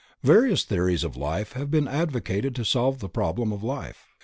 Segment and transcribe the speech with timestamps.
[0.23, 4.07] Various theories of life have been advocated to solve this problem of life.